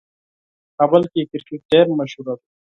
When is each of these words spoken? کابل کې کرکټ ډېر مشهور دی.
کابل 0.77 1.03
کې 1.11 1.21
کرکټ 1.31 1.61
ډېر 1.71 1.85
مشهور 1.99 2.27
دی. 2.39 2.47